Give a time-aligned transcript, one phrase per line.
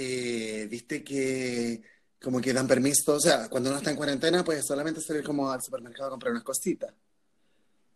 [0.00, 1.82] eh, viste que
[2.22, 5.50] como que dan permiso, o sea, cuando uno está en cuarentena, pues solamente salir como
[5.50, 6.94] al supermercado a comprar unas cositas.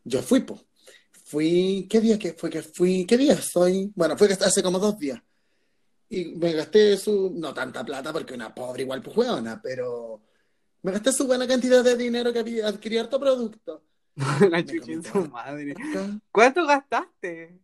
[0.03, 0.61] Yo fui, po.
[1.25, 3.07] Fui, ¿qué día que fue que fui?
[3.07, 3.93] ¿Qué día soy?
[3.95, 5.21] Bueno, fue que hace como dos días.
[6.09, 10.23] Y me gasté su, no tanta plata porque una pobre igual pues hueona, pero
[10.83, 13.85] me gasté su buena cantidad de dinero que había adquirí harto producto.
[14.51, 15.75] La chucha en su madre.
[16.33, 17.61] ¿Cuánto gastaste?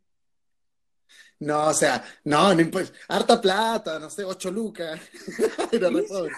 [1.40, 2.92] No, o sea, no, no importa.
[3.08, 5.00] Harta plata, no sé, ocho lucas.
[5.72, 6.32] Era re pobre.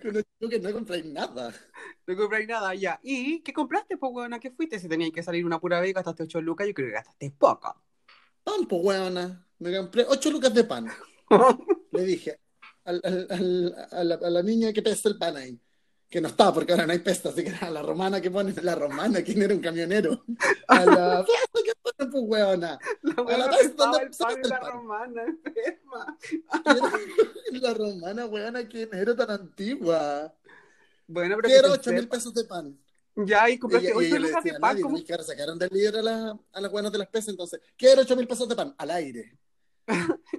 [0.00, 1.52] Con ocho lucas no compráis nada.
[2.06, 2.98] No compráis nada, ya.
[3.02, 4.38] ¿Y qué compraste, pues, weona?
[4.38, 4.78] ¿Qué fuiste?
[4.78, 7.30] Si tenías que salir una pura vez y gastaste 8 lucas, yo creo que gastaste
[7.36, 7.82] poco.
[8.44, 9.46] Pan, pues, huevona.
[9.58, 10.88] Me compré ocho lucas de pan.
[11.92, 12.40] Le dije
[12.84, 15.60] al- al- al- a, la, a la niña que pesa el pan ahí.
[16.08, 18.52] Que no estaba, porque ahora no hay pesta, así que era la romana que pone,
[18.62, 20.24] la romana, ¿quién era un camionero?
[20.68, 21.72] A la que
[22.10, 22.78] pues, huevona.
[23.02, 24.72] La A weona la vez, pensaba ¿dónde el pan y la pan?
[24.72, 26.18] romana, enferma.
[27.52, 30.34] La romana, huevona, ¿quién era tan antigua?
[31.06, 32.78] Bueno, pero que Quiero ocho mil pesos de pan.
[33.14, 34.80] Ya, y compraste Ella- y 8 ella le lucas de pan.
[34.80, 35.04] ¿cómo?
[35.04, 38.00] que ahora sacaron del líder a, la, a las buenas de las pesas, entonces, quiero
[38.02, 39.36] ocho mil pesos de pan, al aire.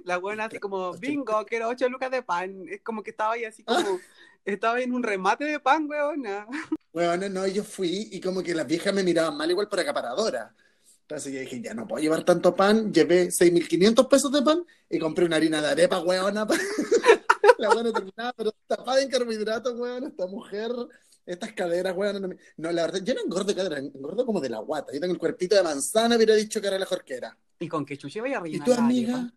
[0.04, 2.64] La buena así como, bingo, quiero 8 lucas de pan.
[2.68, 3.80] Es como que estaba ahí así Ah.
[3.84, 4.00] como,
[4.44, 6.46] estaba en un remate de pan, weona.
[6.92, 10.52] Bueno, no, yo fui y como que las viejas me miraban mal igual por acaparadora.
[11.06, 14.98] Entonces yo dije, ya no puedo llevar tanto pan, llevé 6.500 pesos de pan y
[14.98, 16.46] compré una harina de arepa, weona.
[17.58, 20.70] La buena terminaba, pero tapada en carbohidratos, weona, esta mujer,
[21.26, 22.20] estas caderas, weona.
[22.56, 24.92] No, la verdad, yo no engordo de cadera, engordo como de la guata.
[24.94, 27.36] Yo tengo el cuerpito de manzana, hubiera dicho que era la jorquera.
[27.58, 29.34] ¿Y con qué chuche vaya a ¿Y rellenar tu la amiga?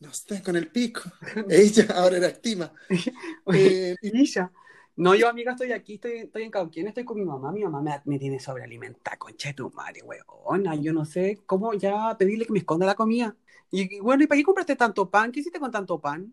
[0.00, 1.02] No sé, con el pico.
[1.50, 2.72] Ella ahora era activa.
[3.52, 4.50] Eh, y- Ella.
[4.96, 7.50] No, yo, amiga, estoy aquí, estoy, estoy en Cauquien, estoy con mi mamá.
[7.52, 10.76] Mi mamá me, me tiene sobrealimentada, concha de tu madre, weona.
[10.76, 13.36] Yo no sé cómo ya pedirle que me esconda la comida.
[13.70, 15.32] Y, y bueno, ¿y para qué compraste tanto pan?
[15.32, 16.32] ¿Qué hiciste con tanto pan?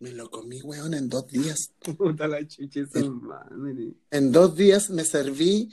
[0.00, 1.72] me lo comí, weón, en dos días.
[1.98, 3.94] Puta la chuche, su madre.
[4.10, 5.70] En dos días me serví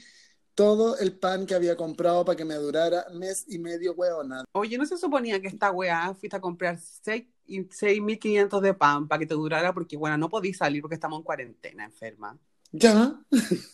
[0.55, 4.45] todo el pan que había comprado para que me durara mes y medio, weona.
[4.53, 9.07] Oye, ¿no se suponía que esta weá fuiste a comprar seis y 6.500 de pan
[9.07, 9.73] para que te durara?
[9.73, 12.39] Porque, bueno, no podís salir porque estamos en cuarentena, enferma.
[12.71, 13.19] ¿Ya?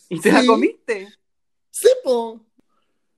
[0.08, 1.08] ¿Y te la comiste?
[1.70, 2.44] Sí, po.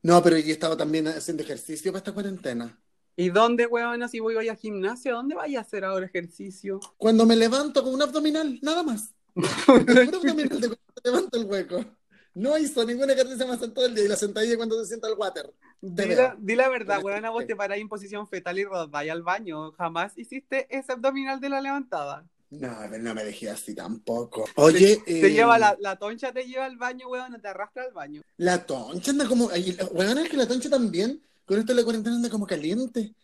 [0.02, 2.78] No, pero yo estaba también haciendo ejercicio para esta cuarentena.
[3.16, 5.14] ¿Y dónde, weona, si voy hoy al gimnasio?
[5.14, 6.80] ¿Dónde vaya a hacer ahora ejercicio?
[6.98, 9.14] Cuando me levanto con un abdominal, nada más.
[9.34, 11.84] Un abdominal de cuando levanto el hueco.
[12.34, 14.04] No hizo ningún ejercicio más en todo el día.
[14.04, 15.52] Y la sentadilla cuando se sienta el water.
[15.80, 19.22] Di la, di la verdad, weona, vos te parás en posición fetal y rodáis al
[19.22, 19.72] baño.
[19.72, 22.26] Jamás hiciste ese abdominal de la levantada.
[22.50, 24.46] No, pero no me dejé así tampoco.
[24.56, 27.92] Oye, Te eh, lleva la, la toncha, te lleva al baño, weona, te arrastra al
[27.92, 28.22] baño.
[28.36, 29.46] La toncha anda como.
[29.92, 33.14] Weón, es que la toncha también, con esto de la cuarentena anda como caliente.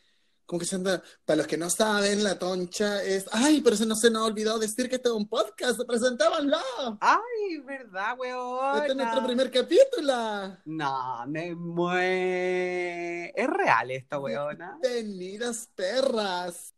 [0.50, 1.00] Como que se anda.
[1.24, 3.28] Para los que no saben, la toncha es.
[3.30, 5.80] Ay, pero se no se nos ha olvidado decir que este es un podcast.
[5.86, 6.58] Presentábanlo.
[7.00, 8.78] Ay, verdad, weona.
[8.78, 10.58] Este es nuestro primer capítulo.
[10.64, 13.32] No, me mue...
[13.32, 14.76] Es real esta weona.
[14.82, 16.74] Bienvenidas, perras.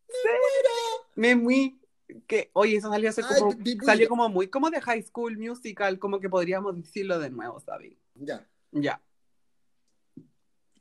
[1.15, 1.81] Me muy...
[2.27, 3.57] Que, oye, eso salió hace como...
[3.87, 7.95] Salió como muy como de High School Musical, como que podríamos decirlo de nuevo, ¿sabes?
[8.17, 9.01] Ya, Ya.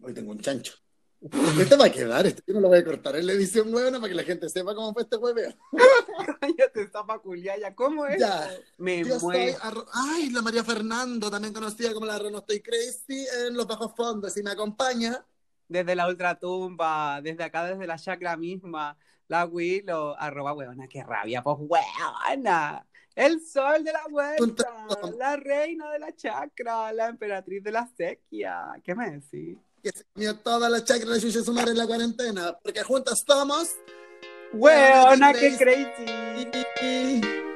[0.02, 0.74] hoy tengo un chancho.
[1.22, 4.00] Este va a quedar, este yo no lo voy a cortar en la edición huevona
[4.00, 5.54] para que la gente sepa cómo fue este hueveo.
[6.42, 8.20] Cállate, peculiar, ya, ¿cómo es?
[8.20, 8.50] Ya.
[8.80, 9.86] Me Yo muero.
[9.94, 14.36] Ay, la María Fernando, también conocida como la No Estoy Crazy en los bajos fondos.
[14.36, 15.24] Y me acompaña.
[15.68, 21.42] Desde la ultratumba, desde acá, desde la chacra misma, la Willow, arroba weona, qué rabia,
[21.44, 22.86] pues weona.
[23.16, 24.66] El sol de la vuelta,
[25.18, 28.74] la reina de la chacra, la emperatriz de la sequía.
[28.84, 29.58] ¿Qué me decís?
[29.82, 33.70] Que se comió toda la chacra de Chucha Sumar en la cuarentena, porque juntas somos.
[34.54, 37.51] Weona, qué crazy.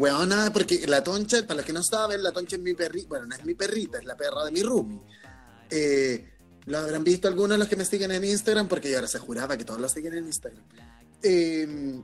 [0.00, 3.08] Weona, porque la toncha, para los que no saben, la toncha es mi perrita.
[3.08, 5.00] Bueno, no es mi perrita, es la perra de mi roomie.
[5.70, 6.26] Eh,
[6.66, 9.18] lo habrán visto algunos de los que me siguen en Instagram, porque yo ahora se
[9.18, 10.64] juraba que todos lo siguen en Instagram.
[11.22, 12.00] Eh,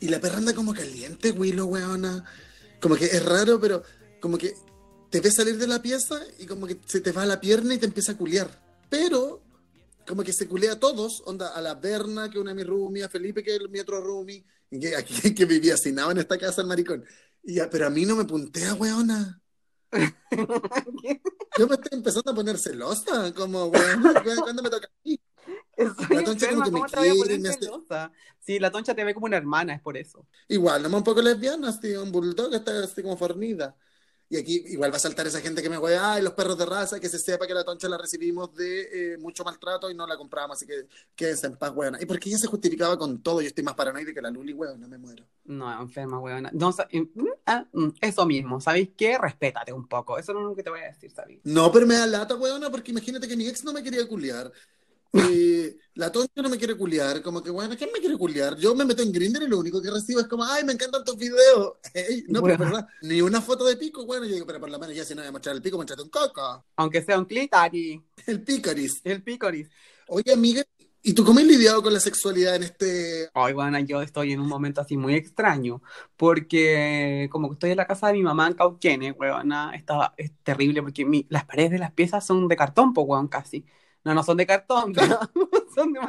[0.00, 2.24] y la perra anda como caliente, Willow, weona.
[2.80, 3.82] Como que es raro, pero
[4.20, 4.54] como que
[5.10, 7.74] te ves salir de la pieza y como que se te va a la pierna
[7.74, 8.48] y te empieza a culiar.
[8.88, 9.42] Pero
[10.06, 13.04] como que se culea a todos, onda, a la Berna, que una de mis roomies,
[13.04, 16.62] a Felipe, que es mi otro roomie, que, aquí, que vivía asinado en esta casa,
[16.62, 17.04] el maricón.
[17.42, 19.40] Y ya, pero a mí no me puntea, weona.
[21.58, 25.20] Yo me estoy empezando a poner celosa, como, weona, ¿cuándo me toca a mí?
[25.76, 27.70] Soy La toncha enferma, como que me ¿cómo te voy a quiere, me hace-?
[28.40, 30.26] Sí, la toncha te ve como una hermana, es por eso.
[30.48, 33.76] Igual, no un poco lesbiana, así, un bulldog está así como fornida.
[34.30, 36.66] Y aquí igual va a saltar esa gente que me juega, ay, los perros de
[36.66, 40.06] raza, que se sepa que la toncha la recibimos de eh, mucho maltrato y no
[40.06, 40.86] la compramos, así que
[41.16, 41.98] quédense en paz, weona.
[42.00, 44.86] Y porque ella se justificaba con todo, yo estoy más paranoide que la Luli, weona,
[44.86, 45.24] me muero.
[45.46, 46.50] No, enferma, weona.
[46.52, 49.16] No, mm, ah, mm, eso mismo, ¿sabéis qué?
[49.16, 50.18] Respétate un poco.
[50.18, 51.40] Eso es lo único que te voy a decir, ¿sabéis?
[51.44, 54.52] No, pero me da lata, weona, porque imagínate que mi ex no me quería culiar.
[55.14, 58.56] Eh, la toncha no me quiere culiar, como que, bueno, ¿quién me quiere culiar?
[58.56, 61.04] Yo me meto en Grindr y lo único que recibo es como, ay, me encantan
[61.04, 61.74] tus videos.
[61.94, 62.64] Ey, no, pero Bueno.
[62.64, 65.04] es verdad, ni una foto de pico, bueno, yo digo, pero por lo menos ya
[65.04, 66.64] si no voy a mostrar el pico, muéstrate un coco.
[66.76, 69.02] Aunque sea un clitoris, El picoris.
[69.04, 69.68] el picoris.
[70.08, 70.62] Oye, amiga,
[71.02, 73.28] ¿y tú cómo has lidiado con la sexualidad en este...
[73.34, 75.82] Ay, bueno, yo estoy en un momento así muy extraño,
[76.16, 80.32] porque como que estoy en la casa de mi mamá en Cauquenes, weona, está, es
[80.42, 83.64] terrible porque mi- las paredes de las piezas son de cartón, pues, weón, casi.
[84.08, 84.94] No, no son de cartón,
[85.74, 86.00] son de,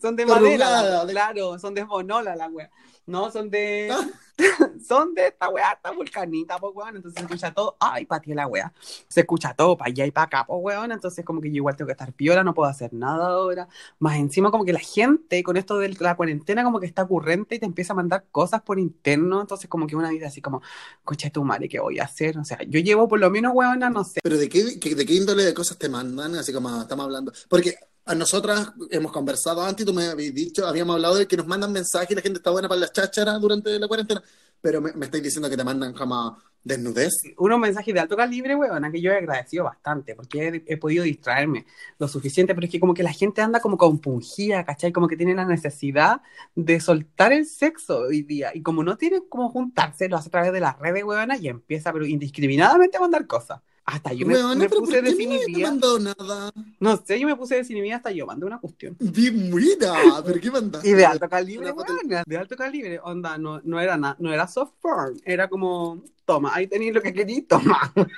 [0.00, 2.70] son de madera, de- claro, son de bonola la wea.
[3.08, 3.90] No, son de,
[4.86, 8.46] son de esta wea, esta vulcanita, pues, weón, entonces se escucha todo, ay, pateé la
[8.46, 8.70] wea,
[9.08, 11.74] se escucha todo para allá y para acá, pues, weón, entonces como que yo igual
[11.74, 13.66] tengo que estar piola, no puedo hacer nada ahora,
[13.98, 17.54] más encima como que la gente con esto de la cuarentena como que está ocurrente
[17.54, 20.60] y te empieza a mandar cosas por interno, entonces como que una vida así como,
[21.02, 22.36] coche tu madre, ¿qué voy a hacer?
[22.38, 25.06] O sea, yo llevo por lo menos, weona, no sé, Pero de qué, qué- de
[25.06, 27.32] qué índole de cosas te mandan, así como estamos hablando.
[27.48, 27.74] Porque
[28.08, 31.72] a nosotras hemos conversado antes, tú me habías dicho, habíamos hablado de que nos mandan
[31.72, 34.22] mensajes y la gente está buena para las chácharas durante la cuarentena,
[34.62, 37.12] pero me, me estáis diciendo que te mandan como desnudez.
[37.36, 41.04] unos mensajes de alto calibre, weona, que yo he agradecido bastante, porque he, he podido
[41.04, 41.66] distraerme
[41.98, 44.90] lo suficiente, pero es que como que la gente anda como compungida, ¿cachai?
[44.90, 46.22] Como que tiene la necesidad
[46.54, 50.32] de soltar el sexo hoy día, y como no tienen como juntarse, lo hace a
[50.32, 53.60] través de las redes, weona, y empieza, pero indiscriminadamente a mandar cosas.
[53.90, 55.70] Hasta yo me, Weona, me pero puse ¿por qué desinhibida.
[55.98, 56.52] nada?
[56.78, 58.94] No sé, yo me puse desinhibida hasta yo mandé una cuestión.
[59.00, 60.90] Mira, pero ¿qué mandaste?
[60.90, 64.46] Y de alto calibre, weona, de alto calibre, onda, no, no era nada, no era
[64.46, 67.90] soft porn, era como, toma, ahí tenéis lo que queréis, toma.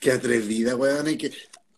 [0.00, 1.08] Qué atrevida, weón.
[1.08, 1.32] y que-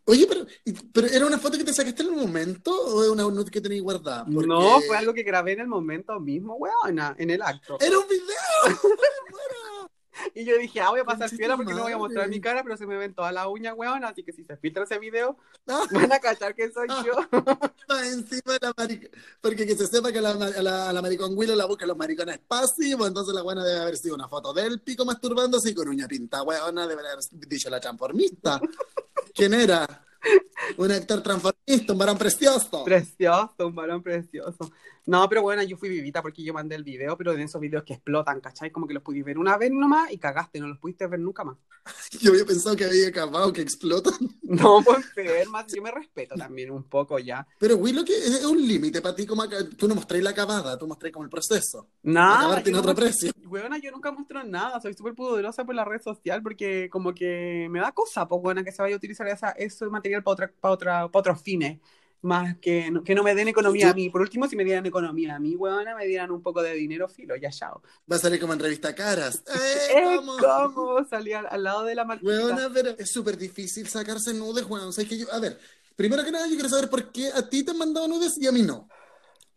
[0.07, 0.47] Oye, pero,
[0.95, 3.61] pero ¿era una foto que te sacaste en el momento o es una nude que
[3.61, 4.25] tenías guardada?
[4.25, 7.77] Porque No, fue algo que grabé en el momento mismo, weona, en el acto.
[7.79, 8.65] ¡Era un video!
[10.35, 12.37] Y yo dije, ah, voy a pasar piola porque no voy a mostrar madre.
[12.37, 14.85] mi cara, pero se me ven todas las uñas, weona, así que si se filtra
[14.85, 15.37] ese video,
[15.67, 17.15] Ah, van a cachar que soy yo.
[17.89, 18.75] más encima de la
[19.41, 21.97] Porque que se sepa que la, a la, a la maricón Willow la buscan los
[21.97, 25.89] maricones pasivos, entonces la buena debe haber sido una foto del pico masturbándose y con
[25.89, 28.61] uña pinta, weona, debe haber dicho la transformista.
[29.35, 29.87] ¿Quién era?
[30.79, 32.83] Un actor transformista, un varón precioso.
[32.85, 34.71] Precioso, un varón precioso.
[35.09, 37.83] No, pero bueno, yo fui vivita porque yo mandé el video, pero de esos videos
[37.83, 38.71] que explotan, ¿cachai?
[38.71, 41.45] Como que los pudiste ver una vez nomás y cagaste, no los pudiste ver nunca
[41.45, 41.57] más.
[42.21, 44.13] Yo había pensado que había acabado, que explotan.
[44.43, 47.47] No, pues enferma, yo me respeto también un poco ya.
[47.59, 50.79] Pero Willow, que es un límite para ti, como acá- tú no mostrás la acabada,
[50.79, 51.87] tú mostrás como el proceso.
[52.03, 52.39] Nada.
[52.39, 53.31] Acabar yo tiene no otro precio.
[53.47, 57.69] Weona, yo nunca muestro nada, soy súper pudorosa por la red social porque como que
[57.71, 60.53] me da cosa, pues buena que se vaya a utilizar esa, ese material para otra,
[60.61, 61.79] para otra, para otros fines,
[62.23, 64.11] más que no, que no me den economía Yo- a mí.
[64.11, 67.09] Por último, si me dieran economía a mí, weona, me dieran un poco de dinero,
[67.09, 67.83] filo, ya chao.
[68.11, 69.43] Va a salir como en revista Caras.
[69.55, 70.37] Eh, ¡Eh, cómo!
[70.75, 71.07] ¿Cómo?
[71.09, 72.71] Salí al, al lado de la marquita.
[72.75, 74.89] Pero es súper difícil sacarse nudes, weón.
[74.89, 75.59] O sea, es que yo, a ver,
[75.97, 78.47] primero que nada, yo quiero saber por qué a ti te han mandado nudes y
[78.47, 78.89] a mí no.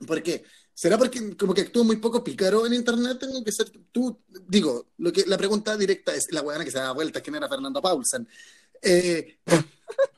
[0.06, 0.44] ¿Por qué?
[0.74, 3.20] ¿Será porque como que actúo muy poco pícaro en internet?
[3.20, 4.20] Tengo que ser tú.
[4.48, 7.48] Digo, lo que la pregunta directa es la weona que se da vuelta, ¿quién era
[7.50, 8.28] Fernando Paulsen?
[8.82, 9.38] Eh,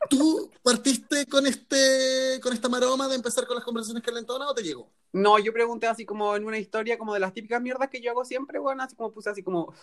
[0.09, 4.63] ¿Tú partiste con este con esta maroma de empezar con las conversaciones calentonas o te
[4.63, 4.89] llegó?
[5.13, 8.11] No, yo pregunté así como en una historia como de las típicas mierdas que yo
[8.11, 9.73] hago siempre, bueno, así como puse así como,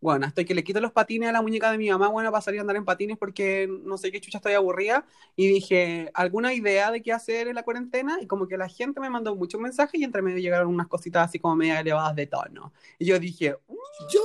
[0.00, 2.42] bueno, estoy que le quito los patines a la muñeca de mi mamá, bueno, para
[2.42, 5.06] salir a andar en patines porque no sé qué chucha estoy aburrida.
[5.36, 8.18] Y dije, ¿alguna idea de qué hacer en la cuarentena?
[8.20, 11.28] Y como que la gente me mandó muchos mensajes y entre medio llegaron unas cositas
[11.28, 12.72] así como media elevadas de tono.
[12.98, 13.74] Y yo dije, "Mm,
[14.12, 14.20] Yo.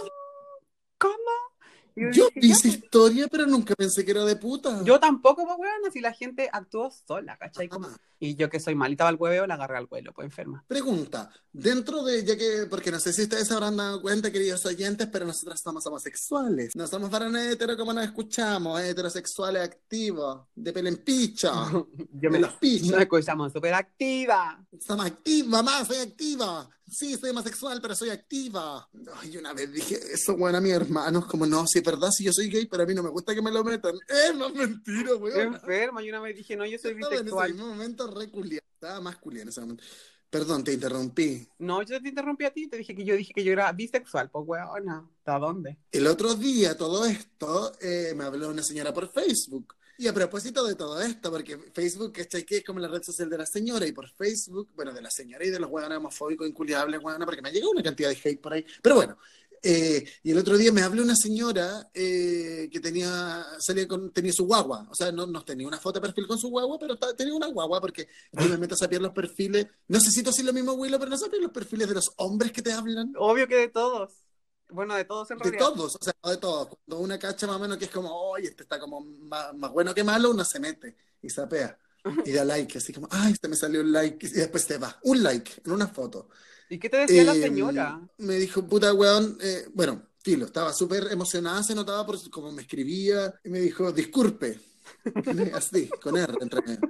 [1.98, 2.74] Y yo dije, vi "Ya, esa pues".
[2.76, 4.84] historia, pero nunca pensé que era de puta.
[4.84, 7.68] Yo tampoco, pues, weón, si la gente actuó sola, ¿cachai?
[7.68, 7.98] Como- Ah.
[8.20, 10.64] Y yo que soy malita para el hueveo, la agarré al vuelo, pues enferma.
[10.68, 15.08] Pregunta, dentro de, ya que, porque no sé si ustedes habrán dado cuenta, queridos oyentes,
[15.12, 16.76] pero nosotros somos homosexuales.
[16.76, 21.52] No somos varones hetero como nos escuchamos, heterosexuales activos, de pelo en picho,
[22.14, 22.90] Yo me los pichos.
[22.90, 24.66] Nos escuchamos súper activa.
[24.80, 26.68] Somos activa, mamá, soy activa.
[26.90, 28.88] Sí, soy homosexual, pero soy activa.
[29.16, 32.24] Ay, una vez dije eso, bueno, a mi hermano, como no, si es verdad, si
[32.24, 33.94] yo soy gay, pero a mí no me gusta que me lo metan.
[34.08, 35.56] Es más mentira, weón.
[35.56, 36.02] Enferma.
[36.04, 37.54] Y una vez dije, no, yo soy Estaba en ese bisexual.
[37.54, 38.66] mismo momento re culiado.
[38.74, 39.84] Estaba más culiado en ese momento.
[40.30, 41.48] Perdón, te interrumpí.
[41.60, 42.68] No, yo te interrumpí a ti.
[42.68, 44.30] Te dije que yo dije que yo era bisexual.
[44.30, 45.08] Pues, weona.
[45.20, 45.78] ¿Hasta dónde?
[45.92, 50.64] El otro día, todo esto, eh, me habló una señora por Facebook Y a propósito
[50.66, 52.46] de todo esto, porque Facebook, ¿cachai?
[52.46, 55.10] Que es como la red social de la señora, y por Facebook, bueno, de la
[55.10, 58.20] señora y de los hueones homofóbicos, inculiables, hueones, porque me ha llegado una cantidad de
[58.24, 58.66] hate por ahí.
[58.82, 59.18] Pero bueno,
[59.64, 64.32] eh, y el otro día me habló una señora eh, que tenía, salía con, tenía
[64.32, 66.96] su guagua, o sea, no, no tenía una foto de perfil con su guagua, pero
[67.16, 70.44] tenía una guagua, porque yo me meto a saber los perfiles, no sé si así
[70.44, 73.14] lo mismo, Willow, pero no sabes los perfiles de los hombres que te hablan.
[73.18, 74.27] Obvio que de todos.
[74.70, 75.60] Bueno, de todos en De realidad.
[75.60, 76.68] todos, o sea, no de todos.
[76.86, 79.72] Cuando una cacha más o menos que es como, oye, este está como más, más
[79.72, 81.78] bueno que malo, uno se mete y sapea
[82.24, 84.98] y da like, así como, ay, este me salió un like, y después se va.
[85.04, 86.30] Un like en una foto.
[86.70, 88.02] ¿Y qué te decía la Eh, señora?
[88.18, 92.64] Me dijo, puta weón, eh, bueno, filo, estaba súper emocionada, se notaba por como me
[92.64, 94.60] escribía, y me dijo, disculpe,
[95.54, 96.82] así, con R entre medio.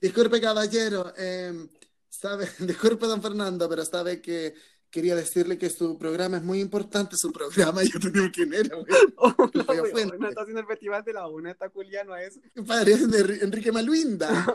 [0.00, 1.68] Disculpe, caballero, eh,
[2.08, 4.54] sabe, disculpe, don Fernando, pero sabe que
[4.90, 8.76] quería decirle que su programa es muy importante, su programa, yo te digo quién era,
[8.76, 8.86] weón.
[9.16, 10.28] Oh, weona, fuente.
[10.28, 12.40] está haciendo el festival de la una, está culiano eso.
[12.66, 14.46] Padre de Enri- Enrique Maluinda.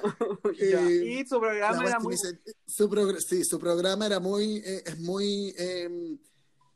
[0.59, 2.13] Eh, Y su programa era es muy...
[2.15, 6.17] dice, su progr- sí, su programa era muy, eh, es muy, eh,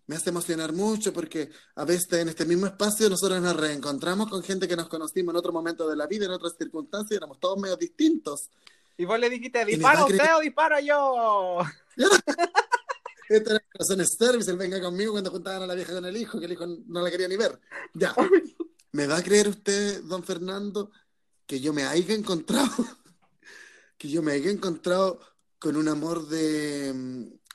[0.06, 4.42] me hace emocionar mucho porque a veces en este mismo espacio nosotros nos reencontramos con
[4.44, 7.58] gente que nos conocimos en otro momento de la vida, en otras circunstancias, éramos todos
[7.60, 8.50] medio distintos.
[8.98, 11.58] Y vos le dijiste, dispara usted o disparo yo.
[13.30, 16.40] Este era Corazón Service, el venga conmigo cuando juntaban a la vieja con el hijo,
[16.40, 17.60] que el hijo no la quería ni ver.
[17.94, 18.16] Ya.
[18.94, 20.92] ¿Me va a creer usted, don Fernando,
[21.46, 22.70] que yo me haya encontrado,
[23.98, 25.20] que yo me haya encontrado
[25.60, 26.94] con un amor de,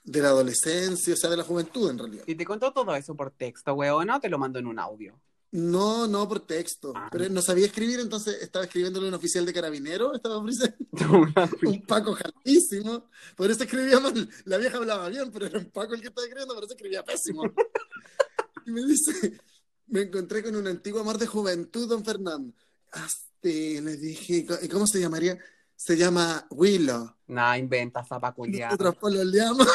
[0.04, 2.24] de la adolescencia, o sea, de la juventud en realidad?
[2.26, 4.20] Y te contó todo eso por texto, weón, ¿no?
[4.20, 5.18] Te lo mando en un audio.
[5.52, 7.08] No, no por texto, Ah.
[7.12, 10.76] pero no sabía escribir, entonces estaba escribiéndole a un oficial de carabinero, estaba ofreciendo
[11.66, 14.28] un Paco jalísimo, por eso escribía mal.
[14.46, 17.04] La vieja hablaba bien, pero era un Paco el que estaba escribiendo, por eso escribía
[17.04, 17.42] pésimo.
[18.64, 19.40] Y me dice,
[19.88, 22.54] me encontré con un antiguo amor de juventud, don Fernando.
[22.94, 25.36] Este, le dije, ¿y cómo se llamaría?
[25.74, 27.12] Se llama Willow.
[27.26, 28.70] Nah, inventa zapa culiada.
[28.70, 29.66] Nosotros pololeamos.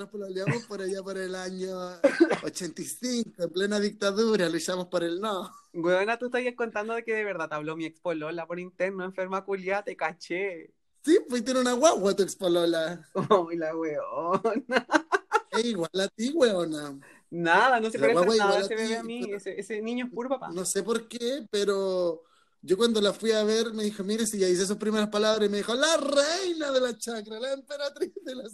[0.00, 1.76] Nosotros pololeamos por allá por el año
[2.42, 5.52] 85, en plena dictadura, luchamos por el no.
[5.74, 9.04] Weona, tú estás contando de que de verdad te habló mi ex polola por interno,
[9.04, 10.72] enferma culiada, te caché.
[11.04, 13.06] Sí, pues tiene una guagua tu expolola.
[13.14, 14.86] Ay, la weona.
[15.52, 16.98] Es igual a ti, weona.
[17.28, 19.20] Nada, no se La parece nada a ese bebé a mí.
[19.24, 20.50] pero- Ese, ese niño es puro papá.
[20.52, 22.22] No sé por qué, pero
[22.62, 25.46] yo cuando la fui a ver me dijo, mire, si ya hice sus primeras palabras,
[25.46, 28.44] y me dijo, la reina de la chacra, la emperatriz de la...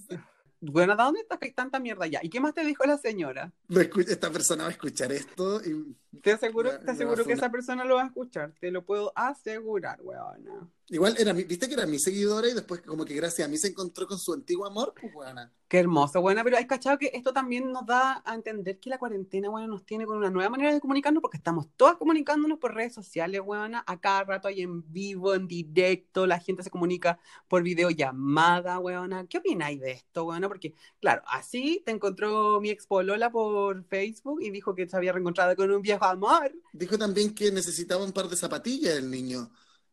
[0.60, 2.20] Bueno, ¿de dónde hay tanta mierda ya?
[2.22, 3.52] ¿Y qué más te dijo la señora?
[3.68, 7.84] Esta persona va a escuchar esto y Te aseguro, Me- te aseguro que esa persona
[7.84, 8.52] lo va a escuchar.
[8.60, 10.68] Te lo puedo asegurar, weona.
[10.88, 13.56] Igual era mi, viste que era mi seguidora y después como que gracias a mí
[13.56, 15.52] se encontró con su antiguo amor, pues weona.
[15.68, 18.98] Qué hermoso, buena, pero hay cachado que esto también nos da a entender que la
[18.98, 22.72] cuarentena, bueno, nos tiene con una nueva manera de comunicarnos porque estamos todas comunicándonos por
[22.72, 27.18] redes sociales, buena, a cada rato hay en vivo, en directo, la gente se comunica
[27.48, 29.26] por videollamada, weona.
[29.26, 30.46] ¿Qué opináis de esto, weona?
[30.46, 35.12] Porque, claro, así te encontró mi ex polola por Facebook y dijo que se había
[35.12, 36.52] reencontrado con un viejo amor.
[36.72, 39.50] Dijo también que necesitaba un par de zapatillas el niño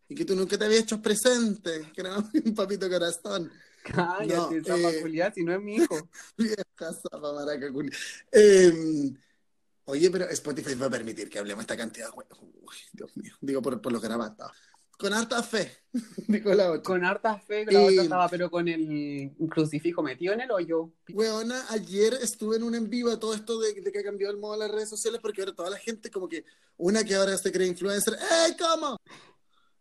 [0.08, 3.52] y que tú nunca te habías hecho presente, que era un papito corazón.
[3.84, 6.10] Cállate, No, esa eh, si no es mi hijo.
[6.38, 7.68] Vieja zapa maraca.
[8.32, 9.14] Eh,
[9.86, 13.34] oye, pero Spotify va a permitir que hablemos esta cantidad de Uy, Dios mío.
[13.42, 14.52] Digo por, por los grabados.
[14.98, 15.70] Con harta fe,
[16.28, 16.84] dijo la otra.
[16.84, 20.94] Con harta fe, la otra estaba pero con el crucifijo metido en el hoyo.
[21.12, 24.32] Weona, ayer estuve en un en vivo a todo esto de, de que ha cambiado
[24.32, 26.46] el modo de las redes sociales porque ahora toda la gente como que,
[26.78, 28.96] una que ahora se cree influencer, ¡Ey, cómo!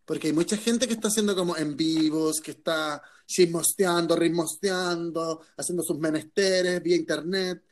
[0.05, 5.83] Porque hay mucha gente que está haciendo como en vivos, que está chismosteando, ritmosteando, haciendo
[5.83, 7.63] sus menesteres vía internet.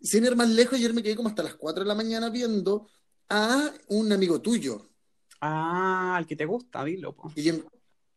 [0.00, 2.88] Sin ir más lejos, ayer me quedé como hasta las 4 de la mañana viendo
[3.28, 4.88] a un amigo tuyo,
[5.40, 7.32] Ah, al que te gusta, dilo, po.
[7.34, 7.54] que yo,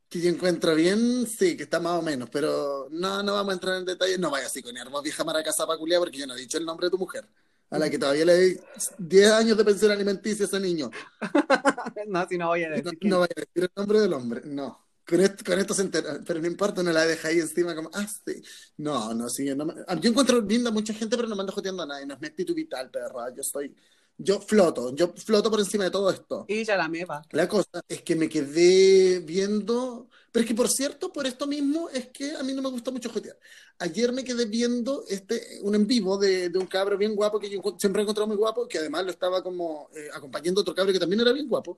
[0.09, 3.53] que yo encuentro bien, sí, que está más o menos, pero no, no vamos a
[3.53, 6.35] entrar en detalles, no vaya así con vos vieja maraca zapa culia, porque yo no
[6.35, 7.27] he dicho el nombre de tu mujer,
[7.71, 8.61] a la que todavía le doy
[8.99, 10.91] 10 años de pensión alimenticia a ese niño.
[12.07, 13.11] No, si no voy a No, decir quién.
[13.11, 14.87] no vaya a decir el nombre del hombre, no.
[15.05, 17.89] Con esto, con esto se entera, pero no importa, no la deja ahí encima como,
[17.93, 18.41] ah, sí.
[18.77, 21.53] No, no, sí, yo no ah, yo encuentro linda mucha gente, pero no me ando
[21.53, 23.75] joteando a nadie, no es mi espíritu vital, perra, yo soy,
[24.17, 26.45] yo floto, yo floto por encima de todo esto.
[26.47, 27.21] Y ya la meva.
[27.31, 31.89] La cosa es que me quedé viendo, pero es que por cierto, por esto mismo,
[31.89, 33.37] es que a mí no me gusta mucho jotear.
[33.79, 37.49] Ayer me quedé viendo este, un en vivo de, de un cabro bien guapo que
[37.49, 40.93] yo siempre he encontrado muy guapo, que además lo estaba como eh, acompañando otro cabro
[40.93, 41.77] que también era bien guapo.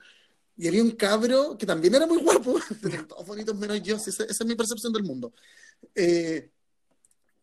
[0.55, 2.59] Y había un cabro que también era muy guapo,
[3.07, 5.33] todos bonitos menos yo, sí, esa, esa es mi percepción del mundo.
[5.95, 6.51] Eh,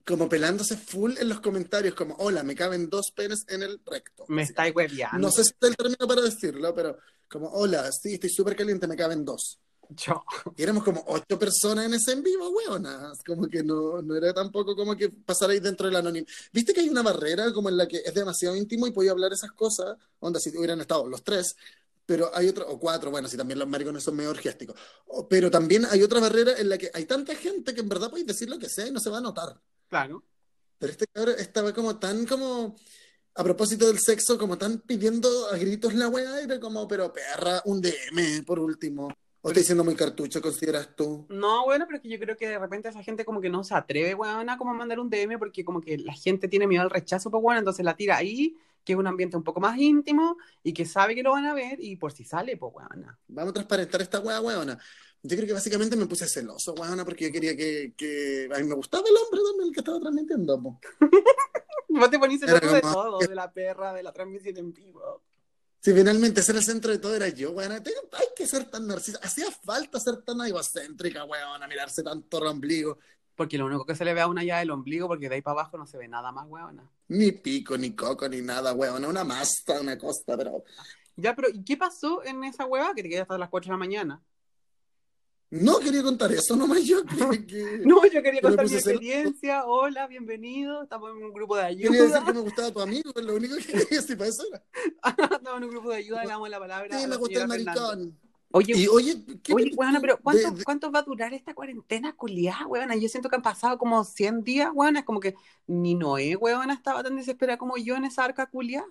[0.07, 4.25] como pelándose full en los comentarios, como, hola, me caben dos penes en el recto.
[4.29, 5.19] Me estáis hueviando.
[5.19, 6.99] No sé si es el término para decirlo, pero
[7.29, 9.59] como, hola, sí, estoy súper caliente, me caben dos.
[9.97, 10.25] Yo.
[10.57, 13.13] Y éramos como ocho personas en ese en vivo, weona.
[13.27, 16.27] Como que no, no era tampoco como que pasar ahí dentro del anónimo.
[16.53, 19.33] ¿Viste que hay una barrera como en la que es demasiado íntimo y podía hablar
[19.33, 19.97] esas cosas?
[20.21, 21.57] Onda, si hubieran estado los tres,
[22.07, 24.77] pero hay otra, o cuatro, bueno, si también los maricones son medio orgiásticos.
[25.29, 28.27] Pero también hay otra barrera en la que hay tanta gente que en verdad podéis
[28.27, 29.61] decir lo que sea y no se va a notar.
[29.89, 30.25] Claro.
[30.79, 32.77] Pero este cabrón estaba como tan como,
[33.35, 37.63] a propósito del sexo, como tan pidiendo a gritos la weá, era como, pero perra,
[37.67, 39.09] un DM por último.
[39.43, 41.27] O estoy siendo muy cartucho, consideras tú.
[41.31, 43.65] No, bueno, pero es que yo creo que de repente esa gente como que no
[43.65, 46.83] se atreve, weón, a como mandar un DM porque como que la gente tiene miedo
[46.83, 48.55] al rechazo, pues bueno, entonces la tira ahí,
[48.85, 51.55] que es un ambiente un poco más íntimo y que sabe que lo van a
[51.55, 53.07] ver y por si sale, pues weón.
[53.29, 54.79] Vamos a transparentar esta weá, weona.
[55.23, 58.49] Yo creo que básicamente me puse celoso, weona, porque yo quería que, que...
[58.55, 60.63] A mí me gustaba el hombre también, el que estaba transmitiendo.
[60.63, 60.81] po.
[61.89, 65.23] Vos te ponís celoso de como- todo, de la perra, de la transmisión en vivo.
[65.81, 68.87] Si finalmente ser el centro de todo era yo, weona, te- hay que ser tan
[68.87, 69.19] narcisa.
[69.23, 72.99] Hacía falta ser tan egocéntrica, weona, mirarse tanto el ombligo.
[73.35, 75.37] Porque lo único que se le ve a una ya es el ombligo, porque de
[75.37, 76.83] ahí para abajo no se ve nada más, weón.
[77.09, 79.09] Ni pico, ni coco, ni nada, weona.
[79.09, 80.63] Una masta, una costa, pero...
[81.17, 83.73] Ya, pero ¿y qué pasó en esa hueva que te quedaste hasta las 4 de
[83.73, 84.23] la mañana?
[85.51, 87.05] No quería contar eso nomás yo.
[87.05, 89.65] Que, que- No, yo quería me contar mi experiencia.
[89.67, 90.85] Hola, bienvenido.
[90.85, 92.25] Estamos en un grupo de Quería decir ayuda.
[92.25, 94.63] que me gustaba tu amigo, es lo único que quería decir para eso era.
[95.37, 96.97] Estamos en un grupo de ayuda, le damos la palabra.
[96.97, 98.19] Sí, a me la gusta el maricón.
[98.53, 101.55] Oye, Y oye, ¿qué oye, tú pero de- ¿cuánto, de- ¿cuánto va a durar esta
[101.55, 102.97] cuarentena culiada, weona?
[102.97, 105.01] Yo siento que han pasado como 100 días, weona.
[105.01, 105.35] Es como que
[105.69, 108.87] ni Noé, weona, estaba tan desesperada como yo en esa arca culiada.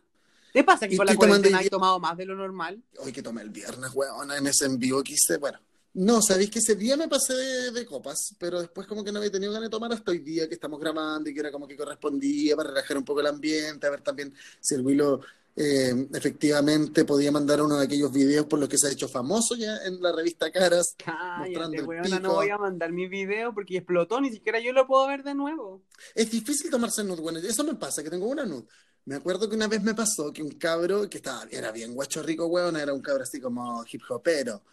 [0.54, 2.82] ¿Te pasa que con la cuarentena has tomado más de lo normal?
[3.00, 5.60] Hoy que tomé el viernes, weona, en ese en vivo que hice, bueno.
[5.94, 9.18] No, sabéis que ese día me pasé de, de copas, pero después como que no
[9.20, 11.68] había tenido ganas de tomar hasta hoy día que estamos grabando y que era como
[11.68, 15.20] que correspondía para relajar un poco el ambiente, a ver también si el Willow
[15.56, 19.56] eh, efectivamente podía mandar uno de aquellos videos por los que se ha hecho famoso
[19.56, 20.98] ya en la revista Caras.
[21.36, 22.34] Mostrando Cállate, el weona, no pico.
[22.34, 25.84] voy a mandar mi video porque explotó, ni siquiera yo lo puedo ver de nuevo.
[26.16, 28.66] Es difícil tomarse nude, bueno, eso me pasa, que tengo una nude.
[29.06, 32.22] Me acuerdo que una vez me pasó que un cabro que estaba, era bien guacho
[32.24, 34.64] rico, weón, era un cabro así como hip hopero.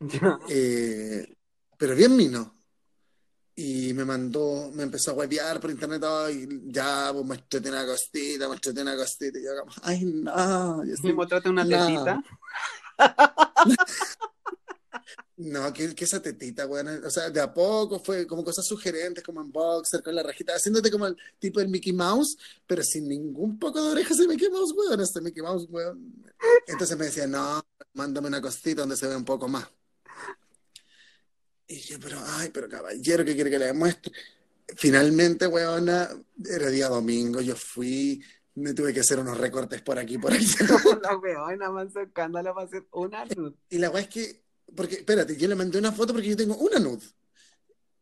[0.48, 1.34] Eh,
[1.76, 2.56] pero bien mino.
[3.54, 8.48] Y me mandó, me empezó a huevear por internet, ay, ya, pues muéstrate una costita,
[8.48, 9.38] muéstrate una costita.
[9.38, 11.12] Y yo como, ay, no, yo estoy-
[11.50, 11.86] una No.
[11.86, 12.22] tetita.
[15.36, 19.22] no, que, que esa tetita, weón, o sea, de a poco fue como cosas sugerentes,
[19.24, 22.36] como en boxer, con la rajita, haciéndote como el tipo del Mickey Mouse,
[22.66, 26.24] pero sin ningún poco de orejas de Mickey Mouse, weón, este Mickey Mouse, weón.
[26.66, 27.62] Entonces me decía, no,
[27.94, 29.66] mándame una costita donde se ve un poco más.
[31.70, 34.12] Y yo, pero, ay, pero caballero, ¿qué quiere que le demuestre?
[34.76, 36.10] Finalmente, weona,
[36.44, 38.20] era día domingo, yo fui,
[38.56, 40.66] me tuve que hacer unos recortes por aquí, por allá.
[41.02, 43.54] la weona, más escándalo para hacer una luz.
[43.68, 44.42] Y la weá es que,
[44.74, 47.00] porque, espérate, yo le mandé una foto porque yo tengo una nud.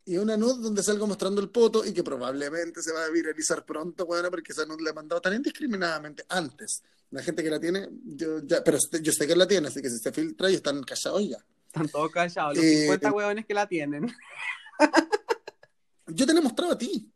[0.06, 3.66] Y una nud donde salgo mostrando el poto y que probablemente se va a viralizar
[3.66, 6.82] pronto, weona, porque esa nud la he mandado tan indiscriminadamente antes.
[7.10, 9.90] La gente que la tiene, yo ya, pero yo sé que la tiene, así que
[9.90, 11.44] si se filtra y están callados ya.
[11.68, 14.06] Están todos callados, los Eh, 50 hueones que la tienen.
[16.06, 17.12] Yo te la he mostrado a ti.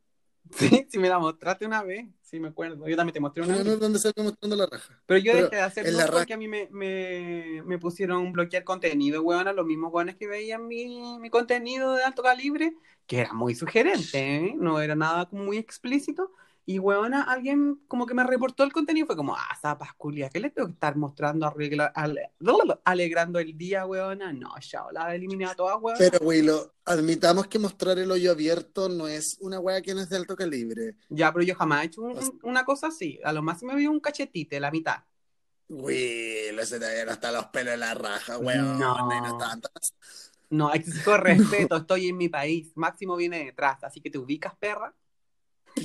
[0.55, 2.87] Sí, si me la mostraste una vez, sí me acuerdo.
[2.87, 3.81] Yo también te mostré una Una vez.
[3.81, 5.03] donde salgo mostrando la raja.
[5.07, 8.63] Pero yo pero dejé de hacerlo la porque a mí me, me, me pusieron bloquear
[8.65, 12.75] contenido, weón, a los mismos weones que veían mi, mi contenido de alto calibre,
[13.07, 14.55] que era muy sugerente, ¿eh?
[14.59, 16.33] no era nada muy explícito.
[16.65, 20.39] Y, weona, alguien como que me reportó el contenido, fue como, ah, zapas culia, ¿qué
[20.39, 22.31] le tengo que estar mostrando, arregla- ale-
[22.85, 24.33] alegrando el día, weona?
[24.33, 25.99] No, ya, la eliminé a todas, weona.
[25.99, 30.09] Pero, Willow, admitamos que mostrar el hoyo abierto no es una weá que no es
[30.09, 30.95] de alto calibre.
[31.09, 33.19] Ya, pero yo jamás he hecho un- O sea- un- una cosa así.
[33.25, 34.99] A lo más me vio un cachetite, la mitad.
[35.69, 38.79] Willow, ese te dieron hasta los pelos de la raja, weón.
[38.79, 39.09] No.
[39.17, 39.95] y no tantas.
[40.51, 41.17] No, exijo
[41.73, 42.71] respeto, estoy en mi país.
[42.77, 44.95] Máximo viene detrás, así que te ubicas, perra.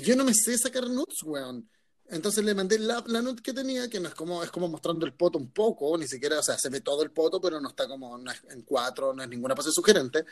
[0.01, 1.69] Yo no me sé sacar nudes, weón.
[2.09, 5.05] Entonces le mandé la, la nude que tenía, que no es como, es como mostrando
[5.05, 7.69] el poto un poco, ni siquiera, o sea, se ve todo el poto, pero no
[7.69, 10.23] está como no es en cuatro, no es ninguna pose sugerente.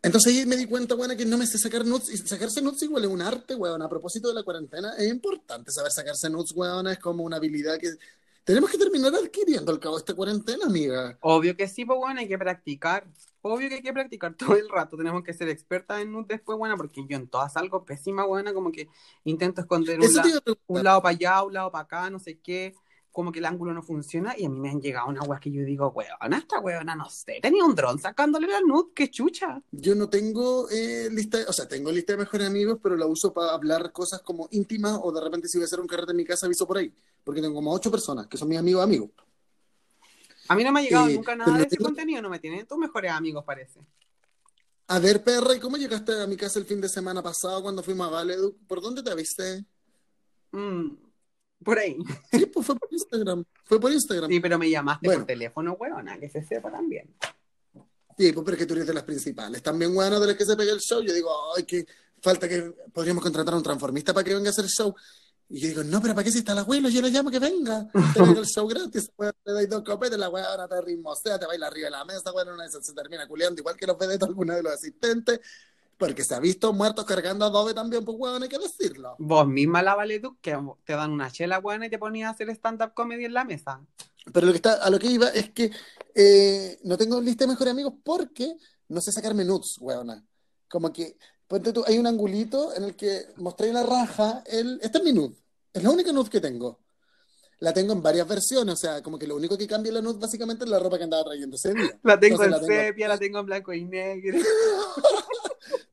[0.00, 2.82] Entonces ahí me di cuenta, weón, que no me sé sacar nudes, y sacarse nudes
[2.82, 3.82] igual es un arte, weón.
[3.82, 7.78] A propósito de la cuarentena, es importante saber sacarse nudes, weón, es como una habilidad
[7.78, 7.90] que
[8.48, 11.18] tenemos que terminar adquiriendo al cabo de esta cuarentena, amiga.
[11.20, 13.06] Obvio que sí, pues bueno, hay que practicar.
[13.42, 14.96] Obvio que hay que practicar todo el rato.
[14.96, 18.54] Tenemos que ser expertas en nudes después, buena, porque yo en todas salgo pésima, buena,
[18.54, 18.88] como que
[19.24, 20.34] intento esconder un, la-
[20.66, 22.74] un lado para allá, un lado para acá, no sé qué.
[23.18, 25.50] Como que el ángulo no funciona y a mí me han llegado unas weas que
[25.50, 29.60] yo digo, weona, esta weona, no sé, tenía un dron sacándole la nud, qué chucha.
[29.72, 33.32] Yo no tengo eh, lista, o sea, tengo lista de mejores amigos, pero la uso
[33.32, 36.16] para hablar cosas como íntimas o de repente si voy a hacer un carrete en
[36.18, 39.10] mi casa aviso por ahí, porque tengo como ocho personas que son mis amigos amigos.
[40.46, 42.30] A mí no me ha llegado Eh, nunca nada de no ese tengo- contenido, no
[42.30, 43.80] me tienen tus mejores amigos, parece.
[44.86, 47.82] A ver, perra, ¿y cómo llegaste a mi casa el fin de semana pasado cuando
[47.82, 48.56] fuimos a Valedu?
[48.68, 49.64] ¿Por dónde te viste?
[50.52, 51.07] Mm,
[51.64, 51.96] por ahí.
[52.32, 53.44] Sí, pues fue por Instagram.
[53.64, 54.30] Fue por Instagram.
[54.30, 55.20] Sí, pero me llamaste Bueno.
[55.20, 57.14] por teléfono, weona, que se sepa también.
[58.16, 59.62] Sí, pues pero es que tú eres de las principales.
[59.62, 61.02] También, bueno, de las que se pega el show.
[61.02, 61.86] Yo digo, ay, que
[62.20, 64.94] falta que podríamos contratar a un transformista para que venga a hacer el show.
[65.50, 66.88] Y yo digo, no, pero ¿para qué si está el abuelo?
[66.90, 67.88] Yo le llamo que venga.
[68.12, 69.10] Te venga el show gratis.
[69.18, 72.32] Le dais dos copetes, la weá ahora te ritmosea, te baila arriba de la mesa,
[72.32, 75.40] bueno, una vez se termina culeando, igual que los vedetos, algunos de los asistentes.
[75.98, 79.16] Porque se ha visto muertos cargando adobe también, pues weón, hay que decirlo.
[79.18, 82.34] Vos misma la vale tú, que te dan una chela, weona, y te ponías a
[82.34, 83.80] hacer stand-up comedy en la mesa.
[84.32, 85.70] Pero lo que está, a lo que iba es que
[86.14, 88.54] eh, no tengo lista de mejores amigos porque
[88.88, 90.24] no sé sacarme nudes, weona.
[90.68, 91.16] Como que,
[91.48, 95.12] ponte tú, hay un angulito en el que mostré la raja, el, este es mi
[95.12, 95.34] nude,
[95.72, 96.78] es la única nude que tengo.
[97.60, 100.20] La tengo en varias versiones, o sea, como que lo único que cambia la nude
[100.20, 101.98] básicamente es la ropa que andaba trayendo ese día.
[102.04, 104.38] La tengo Entonces en la tengo- sepia, la tengo en blanco y negro.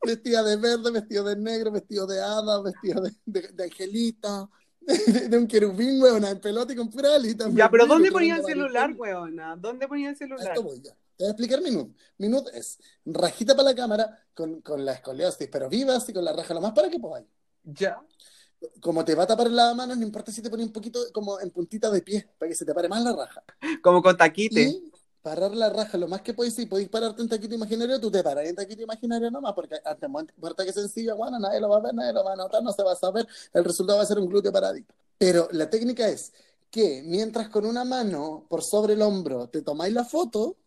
[0.06, 4.50] Vestida de verde, vestido de negro, vestido de hada, vestido de, de, de angelita,
[4.82, 7.50] de, de un querubín, weona, en pelota y con pura alita.
[7.52, 9.56] Ya, pero ¿dónde ponía el celular, weona?
[9.56, 10.48] ¿Dónde ponía el celular?
[10.48, 10.96] esto voy ya.
[11.18, 11.94] Te voy a explicar mi nude.
[12.18, 16.26] Mi nude es rajita para la cámara con, con la escoliosis, pero viva así con
[16.26, 17.26] la raja lo más para que podáis.
[17.64, 18.00] Ya.
[18.82, 21.40] Como te va a tapar el lavamanos, no importa si te pones un poquito como
[21.40, 23.44] en puntita de pie, para que se te pare más la raja.
[23.82, 24.62] Como con taquite.
[24.62, 24.92] Y
[25.26, 28.24] parar la raja lo más que podéis, si podéis pararte en taquito imaginario, tú te
[28.24, 31.82] paras en taquito imaginario nomás, porque ante muerta que sencilla, bueno, nadie lo va a
[31.82, 34.08] ver, nadie lo va a notar, no se va a saber, el resultado va a
[34.08, 34.94] ser un glúteo paradito.
[35.18, 36.34] Pero la técnica es
[36.70, 40.58] que mientras con una mano por sobre el hombro te tomáis la foto,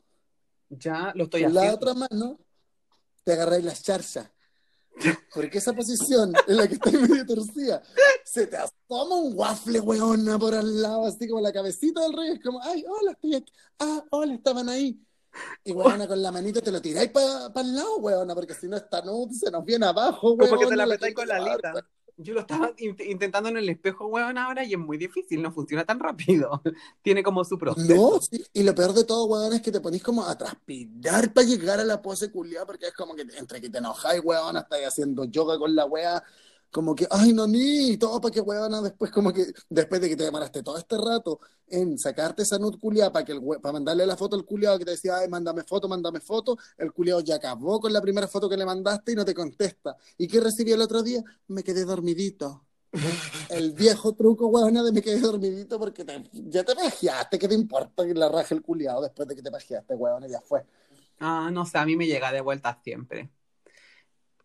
[0.70, 1.74] Ya, lo estoy con la haciendo.
[1.74, 2.38] otra mano
[3.24, 4.30] te agarráis las charchas.
[5.34, 7.82] Porque esa posición en la que estáis medio torcida,
[8.24, 12.30] se te asoma un waffle, weona, por al lado, así como la cabecita del rey,
[12.32, 15.00] es como, ay, hola, estoy aquí, ah, hola, estaban ahí.
[15.64, 18.76] Y weona, con la manito te lo tiráis para el lado, weona, porque si no
[18.76, 21.88] esta nude se nos viene abajo, Como que te weona, la apretáis con la alita.
[22.20, 25.52] Yo lo estaba int- intentando en el espejo, weón, ahora y es muy difícil, no
[25.52, 26.60] funciona tan rápido.
[27.02, 27.94] Tiene como su proceso.
[27.94, 31.32] No, sí, y lo peor de todo, weón, es que te ponís como a transpirar
[31.32, 34.56] para llegar a la pose culiada, porque es como que entre que te enojáis, weón,
[34.56, 36.22] estáis haciendo yoga con la wea,
[36.70, 40.16] como que, ay, no, ni, todo para que, weón, después como que, después de que
[40.16, 43.34] te demoraste todo este rato en sacarte esa nut culiada para que
[43.72, 47.20] mandarle la foto al culiado que te decía, ay, mándame foto, mándame foto, el culiado
[47.20, 49.96] ya acabó con la primera foto que le mandaste y no te contesta.
[50.18, 51.22] ¿Y qué recibí el otro día?
[51.48, 52.64] Me quedé dormidito.
[53.48, 57.38] El viejo truco, weón, de me quedé dormidito porque te- ya te pajeaste.
[57.38, 60.26] ¿Qué te importa que la raje el culiado después de que te pajeaste, weón?
[60.28, 60.64] Ya fue.
[61.20, 63.30] Ah, no sé, a mí me llega de vuelta siempre.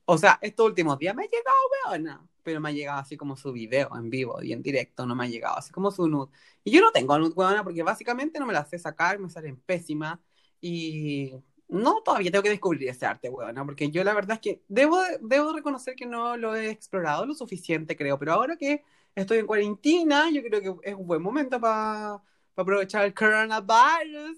[0.05, 3.37] O sea, estos últimos días me ha llegado, weona, pero me ha llegado así como
[3.37, 6.31] su video en vivo y en directo, no me ha llegado así como su nude.
[6.63, 9.57] Y yo no tengo nude, weona, porque básicamente no me la sé sacar, me salen
[9.57, 10.19] pésimas
[10.59, 11.33] y
[11.69, 14.99] no, todavía tengo que descubrir ese arte, weona, porque yo la verdad es que debo,
[15.21, 18.83] debo reconocer que no lo he explorado lo suficiente, creo, pero ahora que
[19.15, 22.21] estoy en cuarentena, yo creo que es un buen momento para
[22.55, 24.37] aprovechar el coronavirus.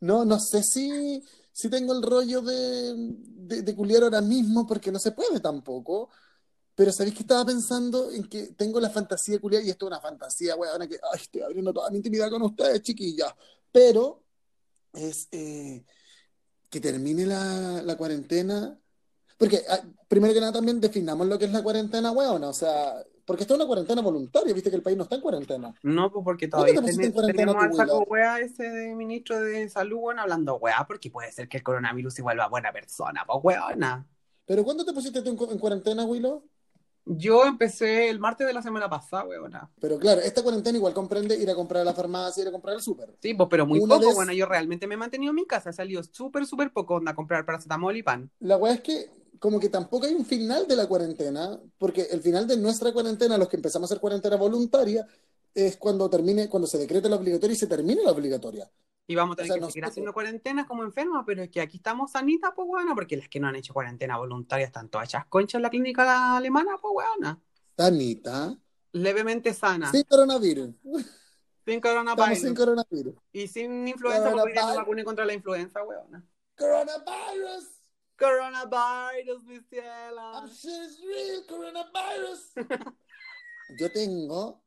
[0.00, 4.90] No, no sé si, si tengo el rollo de, de, de culiar ahora mismo porque
[4.90, 6.10] no se puede tampoco.
[6.74, 9.90] Pero sabéis que estaba pensando en que tengo la fantasía de culiar y esto es
[9.90, 13.34] una fantasía, weón, que estoy abriendo toda mi intimidad con ustedes, chiquillas.
[13.70, 14.24] Pero
[14.94, 15.84] es eh,
[16.70, 18.78] que termine la, la cuarentena.
[19.36, 22.44] Porque, ah, primero que nada, también definamos lo que es la cuarentena, weón.
[22.44, 25.20] O sea, porque esto es una cuarentena voluntaria, viste que el país no está en
[25.22, 25.74] cuarentena.
[25.82, 28.70] No, pues porque ¿Cuándo te todavía pusiste en ten- cuarentena tenemos al saco wea ese
[28.70, 32.48] de ministro de salud, bueno, hablando wea, porque puede ser que el coronavirus se vuelva
[32.48, 34.06] buena persona, pues weona.
[34.44, 36.44] ¿Pero cuándo te pusiste tú en, cu- en cuarentena, Willow?
[37.04, 39.68] Yo empecé el martes de la semana pasada, weona.
[39.80, 42.76] Pero claro, esta cuarentena igual comprende ir a comprar a la farmacia, ir a comprar
[42.76, 43.16] al súper.
[43.20, 45.46] Sí, pues, pero muy Una poco, vez- bueno, yo realmente me he mantenido en mi
[45.46, 48.30] casa, he salido súper, súper poco onda a comprar paracetamol y pan.
[48.38, 49.10] La weá es que
[49.42, 53.36] como que tampoco hay un final de la cuarentena, porque el final de nuestra cuarentena,
[53.36, 55.04] los que empezamos a hacer cuarentena voluntaria,
[55.52, 58.70] es cuando termine, cuando se decrete la obligatoria y se termine la obligatoria.
[59.04, 61.60] Y vamos a tener O sea, que seguir haciendo cuarentenas como enfermas, pero es que
[61.60, 65.08] aquí estamos sanitas, pues weona, porque las que no han hecho cuarentena voluntaria están todas
[65.08, 67.42] hechas conchas en la clínica alemana, pues weona.
[67.76, 68.56] Sanita.
[68.92, 70.70] Levemente sana, Sin coronavirus.
[71.66, 72.38] sin coronavirus.
[72.38, 73.14] sin coronavirus.
[73.32, 74.76] Y sin influenza, porque Coronavirus.
[74.76, 76.24] vacuné contra la influenza, weona.
[76.56, 77.81] Coronavirus.
[78.22, 80.32] Coronavirus, mi ciela.
[80.38, 82.52] I'm sure it's real, coronavirus.
[83.80, 84.62] Yo tengo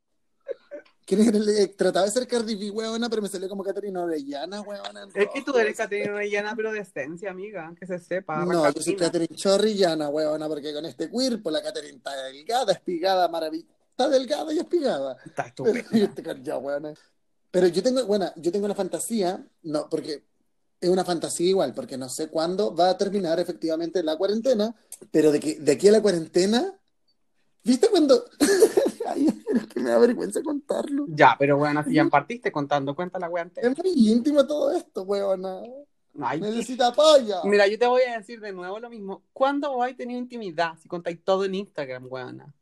[1.06, 4.02] ¿Quién era el- eh, trataba de ser Cardi B, weona, pero me salió como Caterina
[4.02, 5.06] Orellana, weona.
[5.14, 8.44] Es que tú eres Caterina Orellana, pero de esencia, amiga, que se sepa.
[8.44, 9.34] No, yo soy Caterina.
[9.36, 13.72] Chorrillana, weona, porque con este cuerpo la Catherine está delgada, espigada, maravillosa.
[13.90, 15.16] Está delgada y espigada.
[15.24, 15.88] Está estupenda.
[15.92, 16.92] este ya, weona.
[17.52, 20.24] Pero yo tengo, bueno, yo tengo una fantasía, no, porque
[20.86, 24.74] es una fantasía igual, porque no sé cuándo va a terminar efectivamente la cuarentena,
[25.10, 26.74] pero de, que, de aquí a la cuarentena,
[27.62, 28.24] ¿viste cuando?
[29.06, 31.06] Ay, es que me da vergüenza contarlo.
[31.08, 33.68] Ya, pero bueno, si ya partiste contando, cuenta la entera.
[33.68, 35.62] Es muy íntimo todo esto, weona.
[36.20, 37.44] Ay, Necesita apoyo.
[37.44, 39.22] Mira, yo te voy a decir de nuevo lo mismo.
[39.32, 42.54] ¿Cuándo vais a tener intimidad si contáis todo en Instagram, weona?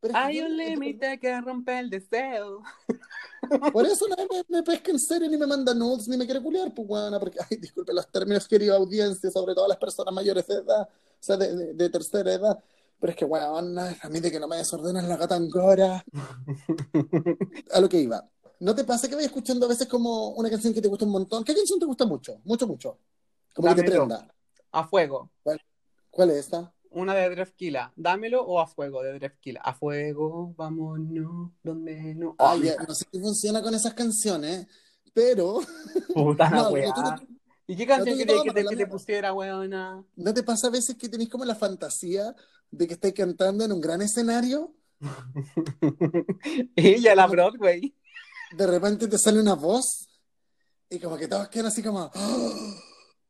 [0.00, 2.62] Pero es que Hay un límite que rompe el deseo.
[3.72, 6.42] Por eso nadie me, me pesca en serio, ni me manda nudes, ni me quiere
[6.42, 10.54] culiar, pues, porque, ay, disculpe los términos, querida audiencia, sobre todo las personas mayores de
[10.54, 12.62] edad, o sea, de, de- de tercera edad.
[13.00, 16.04] Pero es que, weona, a mí de que no me desordenas la gata angora.
[17.72, 18.28] A lo que iba.
[18.60, 21.12] ¿No te pasa que vas escuchando a veces como una canción que te gusta un
[21.12, 21.42] montón?
[21.44, 22.40] ¿Qué canción te gusta mucho?
[22.44, 22.98] Mucho, mucho.
[23.54, 24.06] Como que te Dámelo.
[24.06, 24.34] prenda.
[24.70, 25.30] A fuego.
[26.10, 26.72] ¿Cuál es esta?
[26.90, 27.92] Una de Drefkila.
[27.96, 29.60] Dámelo o a fuego de Drefkila.
[29.60, 32.34] A fuego, vámonos, donde no.
[32.62, 34.66] Ya, no sé si funciona con esas canciones,
[35.14, 35.60] pero
[36.14, 36.92] Puta No, weá.
[36.92, 37.28] tuyo-
[37.68, 40.04] ¿Y qué canción tuyo querías que te, que te pusiera, weona?
[40.16, 42.34] ¿no te pasa a veces que tenéis como la fantasía
[42.72, 44.74] de que estáis cantando en un gran escenario?
[46.76, 47.94] Ella, la Broadway.
[48.56, 50.08] de repente te sale una voz
[50.88, 52.74] y como que todos quedan así como ¡oh!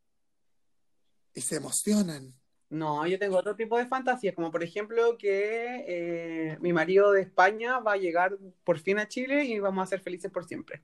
[1.35, 2.35] y se emocionan.
[2.71, 7.23] No, yo tengo otro tipo de fantasías, como por ejemplo que eh, mi marido de
[7.23, 10.81] España va a llegar por fin a Chile y vamos a ser felices por siempre.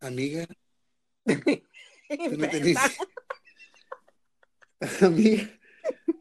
[0.00, 0.46] Amiga,
[1.24, 2.78] tú no tenés...
[5.02, 5.48] Amiga,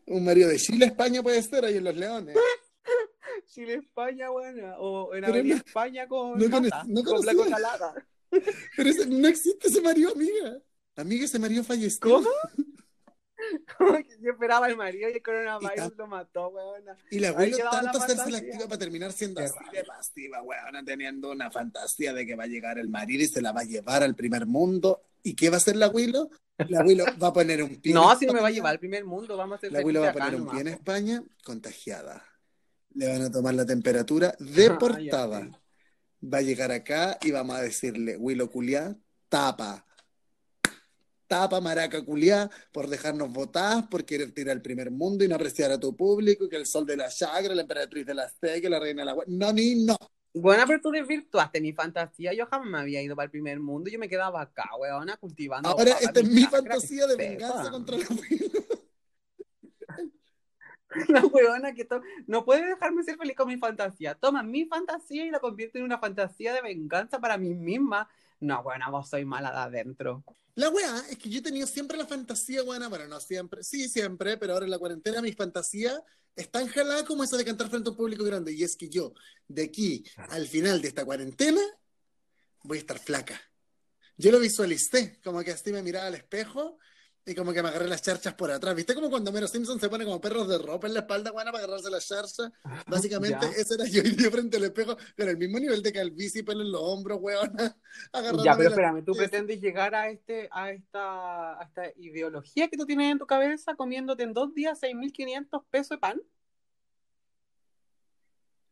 [0.06, 2.36] un marido de Chile, España puede ser ahí en Los Leones.
[3.48, 4.78] Chile, España, buena.
[4.80, 7.22] O en Avenida no- España con no cono- nata, no con.
[8.76, 10.60] Pero ese- no existe ese marido, amiga.
[10.98, 12.00] Amiga, ese marido falleció.
[12.02, 12.30] ¿Cómo?
[13.78, 16.98] Como que Yo esperaba el marido y el coronavirus lo mató, weona.
[17.10, 20.42] Y la abuela quedaba la tanto hacerse la activa para terminar siendo así de pasiva,
[20.42, 23.62] weona, teniendo una fantasía de que va a llegar el marido y se la va
[23.62, 25.02] a llevar al primer mundo.
[25.24, 26.30] ¿Y qué va a hacer la abuelo?
[26.70, 27.94] La abuelo va a poner un pie.
[27.94, 30.00] No, si no me va a llevar al primer mundo, vamos a ser La abuela
[30.02, 30.68] va a poner un pie en.
[30.68, 32.24] España contagiada.
[32.94, 35.38] Le van a tomar la temperatura de Ay, portada.
[35.38, 35.52] ay.
[36.22, 38.96] Va a llegar acá y vamos a decirle, Willow Culiá,
[39.30, 39.86] tapa.
[41.30, 45.72] Tapa, maraca culiá, por dejarnos votar, por querer tirar al primer mundo y no apreciar
[45.72, 48.80] a tu público, que el sol de la chagra, la emperatriz de la que la
[48.80, 49.16] reina de la...
[49.28, 49.96] No, ni no.
[50.34, 52.34] Bueno, pero tú desvirtuaste mi fantasía.
[52.34, 53.92] Yo jamás me había ido para el primer mundo.
[53.92, 55.70] Yo me quedaba acá, weona, cultivando.
[55.70, 57.72] Ahora esta es mi fantasía de venganza sepa.
[57.72, 58.06] contra la.
[61.08, 64.16] La weona que to- no puede dejarme ser feliz con mi fantasía.
[64.16, 68.10] Toma mi fantasía y la convierte en una fantasía de venganza para mí misma.
[68.40, 70.24] No, weona, vos soy mala de adentro.
[70.60, 73.88] La weá es que yo he tenido siempre la fantasía, buena, bueno, no siempre, sí,
[73.88, 76.04] siempre, pero ahora en la cuarentena mi fantasía
[76.36, 78.52] es tan jalada como esa de cantar frente a un público grande.
[78.52, 79.14] Y es que yo,
[79.48, 81.62] de aquí al final de esta cuarentena,
[82.64, 83.40] voy a estar flaca.
[84.18, 86.78] Yo lo visualicé, como que así me miraba al espejo
[87.26, 88.76] y como que me agarré las charchas por atrás.
[88.76, 91.52] ¿Viste como cuando Mero Simpson se pone como perros de ropa en la espalda, buena,
[91.52, 92.52] para agarrarse las charchas?
[92.88, 93.62] Básicamente, Ya.
[93.62, 96.62] ese era yo y yo frente al espejo, con el mismo nivel de calvicie pelo
[96.62, 97.20] en los hombros,
[98.14, 102.78] agarrándome Ya, pero espérame, ¿tú pretendes llegar a este, a esta, a esta ideología que
[102.78, 106.22] tú tienes en tu cabeza comiéndote en dos días 6.500 pesos de pan?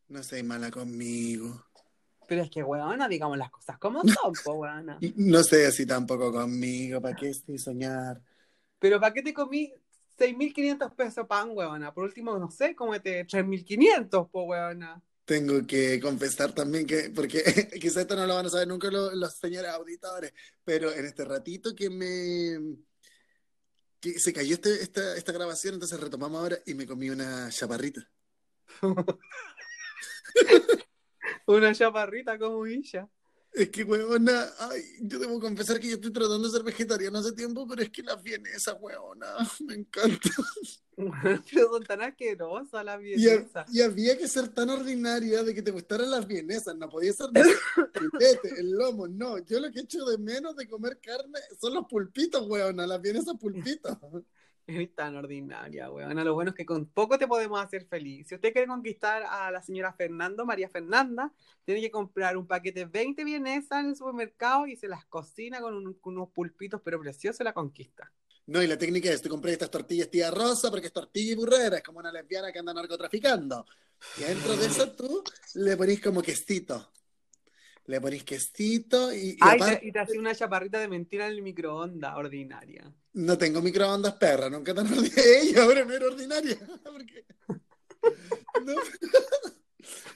[0.08, 1.66] No seas mala conmigo.
[2.28, 4.98] Pero es que, weona, digamos las cosas como son, po, weona.
[5.16, 8.22] No sé así tampoco conmigo, ¿para qué estoy soñar?
[8.80, 9.74] Pero ¿para qué te comí
[10.18, 11.94] 6.500 pesos pan, weona?
[11.94, 15.02] Por último, no sé, cómete 3.500, po, weona.
[15.26, 17.44] Tengo que confesar también que, porque
[17.82, 21.26] quizá esto no lo van a saber nunca los, los señores auditores, pero en este
[21.26, 22.78] ratito que me
[24.00, 28.08] que se cayó este- esta, esta grabación, entonces retomamos ahora y me comí una chaparrita.
[31.48, 33.10] Una chaparrita como ella.
[33.54, 37.32] Es que, huevona, ay, yo debo confesar que yo estoy tratando de ser vegetariano hace
[37.32, 39.28] tiempo, pero es que las vienesas, huevona,
[39.66, 40.30] me encanta.
[40.98, 43.72] Pero son tan asquerosas las vienesas.
[43.72, 47.28] y había que ser tan ordinaria de que te gustaran las vienesas, no podía ser
[47.36, 47.44] el
[47.94, 49.38] filete, el lomo, no.
[49.46, 53.36] Yo lo que echo de menos de comer carne son los pulpitos, weona, las vienesas
[53.40, 53.96] pulpitos.
[54.68, 56.24] Es tan ordinaria, weona.
[56.24, 58.28] Lo bueno es que con poco te podemos hacer feliz.
[58.28, 61.32] Si usted quiere conquistar a la señora Fernando, María Fernanda,
[61.66, 65.74] tiene que comprar un paquete 20 vienesas en el supermercado y se las cocina con,
[65.74, 68.12] un- con unos pulpitos, pero preciosos la conquista.
[68.48, 71.36] No, y la técnica es, tú compré estas tortillas tía rosa porque es tortilla y
[71.36, 73.66] burrera, es como una lesbiana que anda narcotraficando.
[74.18, 75.24] Y dentro de eso tú
[75.56, 76.92] le ponís como quesito.
[77.88, 81.26] Le ponís quesito y, y Ay, aparte- te- y te hacía una chaparrita de mentira
[81.28, 82.94] en el microondas, ordinaria.
[83.14, 85.24] no tengo microondas, perra, nunca tan ordinaria.
[85.42, 86.58] Ella ahora no era ordinaria.
[86.84, 87.26] Porque-
[88.66, 88.74] No.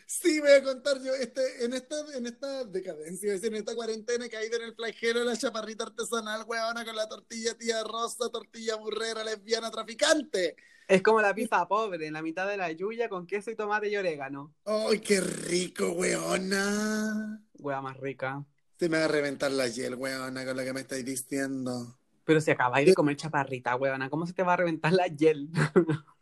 [0.05, 3.73] Sí, voy a contar yo, este, en, esta, en esta decadencia, es decir, en esta
[3.75, 8.29] cuarentena he caído en el flagelo la chaparrita artesanal, huevona, con la tortilla tía rosa,
[8.29, 10.55] tortilla burrera, lesbiana, traficante.
[10.91, 13.89] Es como la pizza pobre, en la mitad de la yuya con queso y tomate
[13.89, 14.53] y orégano.
[14.65, 17.41] ¡Ay, qué rico, weona!
[17.59, 18.43] Hueá más rica.
[18.77, 21.97] Se me va a reventar la hiel, weona, con lo que me estáis diciendo.
[22.25, 25.49] Pero si acabáis de comer chaparrita, huevona, ¿cómo se te va a reventar la hiel?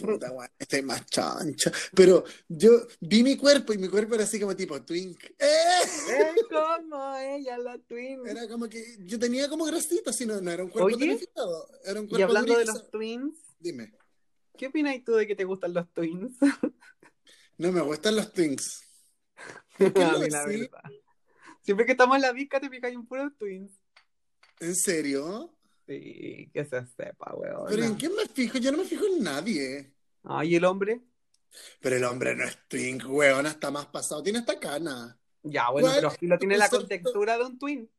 [0.00, 1.72] Puta, weona, estoy más chancha.
[1.94, 5.24] Pero yo vi mi cuerpo y mi cuerpo era así como tipo twink.
[5.38, 5.82] ¡Eh!
[5.82, 8.26] es como ella, la twin.
[8.26, 11.68] Era como que yo tenía como grasita, si no, no era un cuerpo Oye, tonificado.
[11.84, 13.92] Era un cuerpo Y hablando de los twins, Dime,
[14.56, 16.36] ¿qué opinas tú de que te gustan los twins?
[17.58, 18.32] no me gustan los
[19.78, 20.46] verdad.
[21.62, 23.72] Siempre que estamos en la visca te picáis un puro twins.
[24.60, 25.57] ¿En serio?
[25.88, 27.64] Sí, que se sepa, weón.
[27.68, 28.58] ¿Pero en quién me fijo?
[28.58, 29.94] Yo no me fijo en nadie.
[30.24, 31.00] Ay, el hombre.
[31.80, 34.22] Pero el hombre no es twink, weón, está más pasado.
[34.22, 35.18] Tiene esta cana.
[35.42, 37.90] Ya, bueno, pero Filo tiene la contextura de un twin.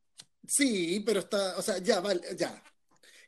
[0.46, 2.62] Sí, pero está, o sea, ya, vale, ya.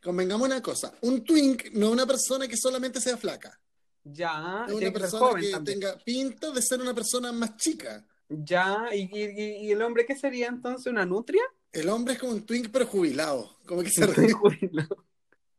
[0.03, 0.93] Convengamos una cosa.
[1.01, 3.59] Un twink no es una persona que solamente sea flaca.
[4.03, 8.05] Ya, Es una persona que tenga pinta de ser una persona más chica.
[8.29, 10.87] Ya, ¿y, y, y- y el hombre qué sería entonces?
[10.87, 11.41] ¿Una nutria?
[11.71, 13.57] El hombre es como un twink pero jubilado.
[13.65, 14.33] Como que se ríe.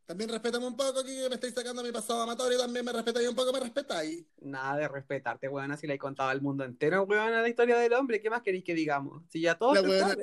[0.06, 3.34] También respétame un poco que me estáis sacando mi pasado amatorio, también me respetáis un
[3.34, 4.22] poco, me respetáis.
[4.42, 7.94] Nada de respetarte, weón, si le he contado al mundo entero, weón, la historia del
[7.94, 8.20] hombre.
[8.20, 9.22] ¿Qué más queréis que digamos?
[9.30, 10.16] Si ya todo weona-.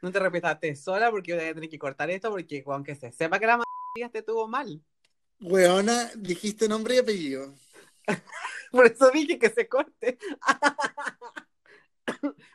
[0.00, 3.38] No te respetaste sola porque voy a tener que cortar esto porque, aunque se sepa
[3.38, 4.80] que la madre te tuvo mal.
[5.40, 7.52] Weona, dijiste nombre y apellido.
[8.70, 10.18] Por eso dije que se corte.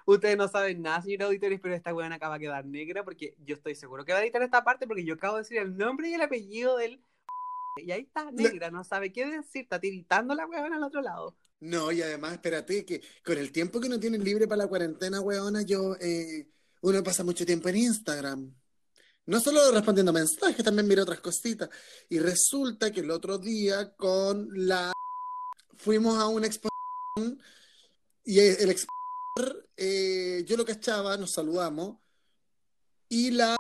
[0.08, 3.56] Ustedes no saben nada, señor auditores, pero esta weón acaba de quedar negra porque yo
[3.56, 6.10] estoy seguro que va a editar esta parte porque yo acabo de decir el nombre
[6.10, 7.02] y el apellido del...
[7.86, 11.36] Y ahí está, negra, no sabe qué decir, está tiritando la weón al otro lado.
[11.60, 15.20] No, y además, espérate, que con el tiempo que uno tiene libre para la cuarentena,
[15.20, 16.48] weona, yo, eh,
[16.82, 18.56] uno pasa mucho tiempo en Instagram.
[19.26, 21.70] No solo respondiendo mensajes, también mira otras cositas.
[22.08, 24.94] Y resulta que el otro día con la...
[25.76, 27.40] Fuimos a una exposición
[28.24, 28.97] y el expositor,
[29.76, 31.98] eh, yo lo cachaba, nos saludamos,
[33.10, 33.56] y la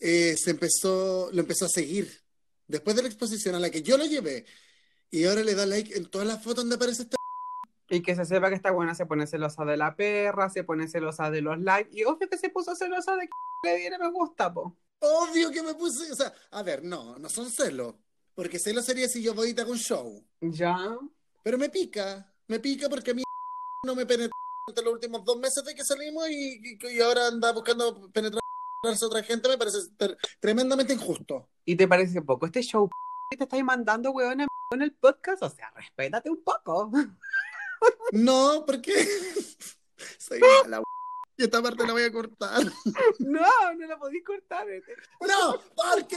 [0.00, 2.22] eh, se empezó, lo empezó a seguir.
[2.66, 4.44] Después de la exposición a la que yo lo llevé,
[5.10, 7.16] y ahora le da like en todas las fotos donde aparece este
[7.88, 10.86] Y que se sepa que esta buena se pone celosa de la perra, se pone
[10.88, 14.10] celosa de los likes, y obvio que se puso celosa de que le diera me
[14.10, 14.76] gusta, po.
[15.00, 17.94] Obvio que me puse, o sea, a ver, no, no son celos,
[18.34, 20.76] porque celos sería si yo voy y te hago un show, Ya.
[21.42, 23.22] pero me pica, me pica porque a mí
[23.86, 24.32] no me penetró
[24.68, 28.42] durante los últimos dos meses de que salimos y, y- y ahora anda buscando penetrarse
[28.84, 29.78] a otra gente, me parece
[30.40, 31.48] tremendamente injusto.
[31.64, 32.88] ¿Y te parece poco este show
[33.30, 35.42] que te estáis mandando, weón, en el podcast?
[35.42, 36.90] O sea, respétate un poco.
[38.10, 38.92] No, porque
[40.18, 40.82] soy mala,
[41.36, 42.62] y esta parte la voy a cortar.
[43.20, 44.66] No, no la podéis cortar.
[45.20, 46.16] No, porque,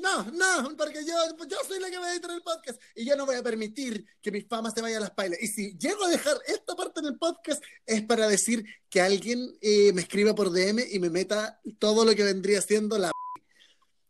[0.00, 1.14] no, no, porque yo,
[1.48, 4.04] yo soy la que va a editar el podcast y yo no voy a permitir
[4.20, 5.40] que mi fama se vaya a las pailas.
[5.40, 9.56] Y si llego a dejar esta parte en el podcast es para decir que alguien
[9.60, 13.10] eh, me escriba por DM y me meta todo lo que vendría siendo la...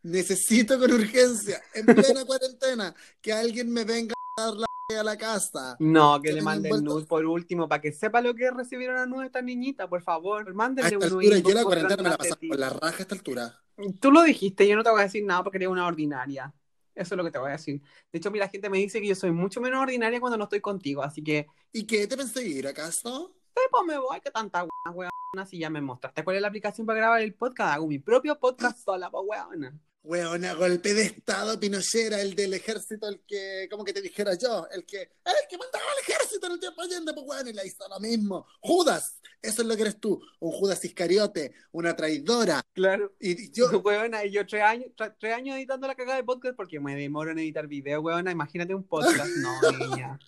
[0.03, 5.17] Necesito con urgencia, en plena cuarentena, que alguien me venga a dar la a la
[5.17, 5.77] casa.
[5.81, 8.55] No, que Que le manden vuelto- nude por último, para que sepa lo que es
[8.55, 10.49] recibir una nude esta niñita, por favor.
[10.49, 12.47] A Mándenle esta un altura, yo la cuarentena me la tetita.
[12.49, 13.61] por la raja a esta altura.
[14.01, 16.55] Tú lo dijiste, yo no te voy a decir nada porque eres una ordinaria.
[16.95, 17.83] Eso es lo que te voy a decir.
[18.13, 20.45] De hecho, mira, la gente me dice que yo soy mucho menos ordinaria cuando no
[20.45, 23.35] estoy contigo, así que, ¿Y qué te pensé ir acaso?
[23.55, 24.97] sí, pues me voy, que tanta weona,
[25.35, 27.99] weona, si ya me mostraste cuál es la aplicación para grabar el podcast, hago mi
[27.99, 29.79] propio podcast sola, pues weona.
[30.07, 34.67] Weona, golpe de estado, Pinochera, el del ejército, el que, como que te dijera yo,
[34.73, 37.67] el que, el que mandaba al ejército en el tiempo Allende, pues weón, y le
[37.67, 38.47] hizo lo mismo.
[38.61, 42.63] Judas, eso es lo que eres tú, un Judas Iscariote, una traidora.
[42.73, 43.15] Claro.
[43.21, 46.55] Y yo, Weona, y yo tres años, tre- tres años editando la cagada de podcast
[46.57, 48.31] porque me demoro en editar video, weona.
[48.31, 49.27] Imagínate un podcast.
[49.39, 50.19] No, niña.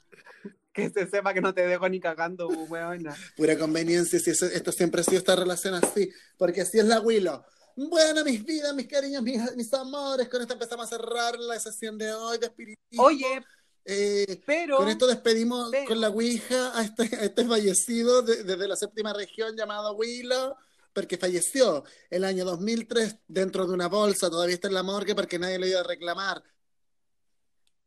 [0.72, 3.16] Que se sepa que no te dejo ni cagando, weona.
[3.36, 7.00] pura conveniencia, si eso- esto siempre ha sido esta relación así, porque así es la
[7.00, 7.42] Willow.
[7.86, 11.96] Bueno, mis vidas, mis cariños, mis, mis amores, con esto empezamos a cerrar la sesión
[11.96, 13.04] de hoy de espiritismo.
[13.04, 13.40] Oye,
[13.84, 14.76] Eh, pero.
[14.78, 18.76] Con esto despedimos Pero- con la Ouija a este, a este fallecido de- desde la
[18.76, 20.54] séptima región llamado Willow.
[20.92, 25.38] porque falleció el año 2003 dentro de una bolsa, todavía está en la morgue porque
[25.38, 26.42] nadie lo iba a reclamar.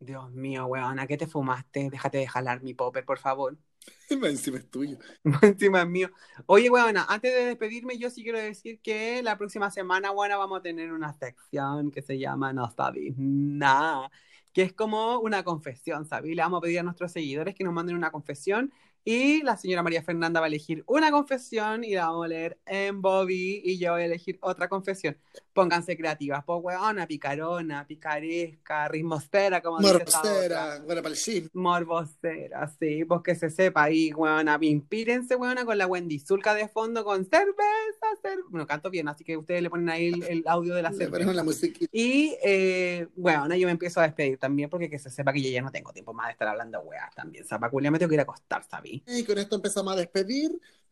[0.01, 1.89] Dios mío, weona, ¿qué te fumaste?
[1.91, 3.55] Déjate de jalar mi popper, por favor.
[4.09, 4.97] Encima es tuyo.
[5.43, 6.09] Encima es mío.
[6.47, 10.59] Oye, weona, antes de despedirme, yo sí quiero decir que la próxima semana, bueno, vamos
[10.59, 14.11] a tener una sección que se llama No sabes nada,
[14.53, 16.35] que es como una confesión, ¿sabes?
[16.35, 18.73] Le vamos a pedir a nuestros seguidores que nos manden una confesión
[19.03, 22.59] y la señora María Fernanda va a elegir una confesión y la vamos a leer
[22.65, 25.17] en Bobby y yo voy a elegir otra confesión.
[25.53, 31.49] Pónganse creativas, pues weona, picarona, picaresca, ritmosfera, como Morbosera, bueno, para el gym.
[31.53, 36.67] Morbosera, sí, pues que se sepa ahí, weona, inspírense, weona, con la Wendy Zulka de
[36.67, 38.47] fondo con cerveza, cerveza.
[38.49, 41.33] Bueno, canto bien, así que ustedes le ponen ahí el, el audio de la cerveza.
[41.33, 41.45] la.
[41.91, 45.49] Y eh, bueno, yo me empiezo a despedir también porque que se sepa que yo
[45.49, 47.45] ya no tengo tiempo más de estar hablando weas también.
[47.45, 49.03] Zapaculia, me tengo que ir a acostar, ¿sabí?
[49.07, 50.51] Y con esto empezamos a despedir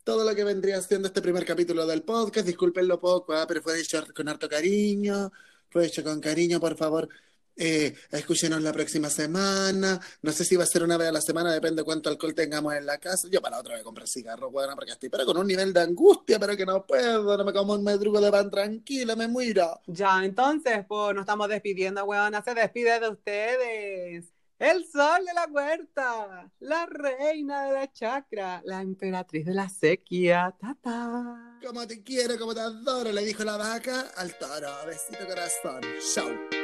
[0.09, 2.47] todo lo que vendría siendo este primer capítulo del podcast.
[2.47, 5.31] Disculpenlo poco, ah, pero fue hecho con harto cariño,
[5.69, 7.07] fue hecho con cariño, por favor.
[7.55, 9.99] Eh, escúchenos la próxima semana.
[10.23, 12.73] No sé si va a ser una vez a la semana, depende cuánto alcohol tengamos
[12.73, 13.27] en la casa.
[13.29, 15.81] Yo para la otra vez comprar cigarros, bueno, porque estoy pero con un nivel de
[15.81, 19.79] angustia, pero que no puedo, no me como un medrugo de pan tranquilo, me muero.
[19.85, 22.41] Ya, entonces, pues nos estamos despidiendo, weona.
[22.41, 24.38] Se despide de ustedes.
[24.59, 30.53] El sol de la huerta, la reina de la chacra, la emperatriz de la sequía.
[30.59, 31.57] Tata.
[31.65, 34.69] Como te quiero, como te adoro, le dijo la vaca al toro.
[34.85, 35.81] Besito corazón.
[36.13, 36.58] Chau.